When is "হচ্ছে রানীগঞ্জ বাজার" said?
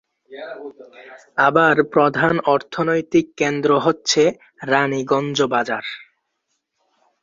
3.79-5.85